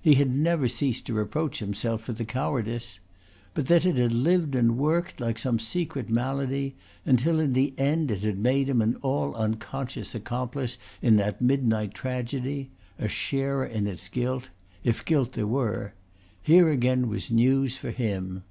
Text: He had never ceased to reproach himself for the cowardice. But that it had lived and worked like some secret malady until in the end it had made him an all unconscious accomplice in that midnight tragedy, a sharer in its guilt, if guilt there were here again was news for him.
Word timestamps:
He 0.00 0.14
had 0.14 0.34
never 0.34 0.68
ceased 0.68 1.04
to 1.04 1.12
reproach 1.12 1.58
himself 1.58 2.00
for 2.00 2.14
the 2.14 2.24
cowardice. 2.24 2.98
But 3.52 3.66
that 3.66 3.84
it 3.84 3.96
had 3.96 4.10
lived 4.10 4.54
and 4.54 4.78
worked 4.78 5.20
like 5.20 5.38
some 5.38 5.58
secret 5.58 6.08
malady 6.08 6.76
until 7.04 7.38
in 7.38 7.52
the 7.52 7.74
end 7.76 8.10
it 8.10 8.20
had 8.22 8.38
made 8.38 8.70
him 8.70 8.80
an 8.80 8.96
all 9.02 9.34
unconscious 9.36 10.14
accomplice 10.14 10.78
in 11.02 11.16
that 11.16 11.42
midnight 11.42 11.92
tragedy, 11.92 12.70
a 12.98 13.06
sharer 13.06 13.66
in 13.66 13.86
its 13.86 14.08
guilt, 14.08 14.48
if 14.82 15.04
guilt 15.04 15.32
there 15.34 15.46
were 15.46 15.92
here 16.40 16.70
again 16.70 17.06
was 17.10 17.30
news 17.30 17.76
for 17.76 17.90
him. 17.90 18.44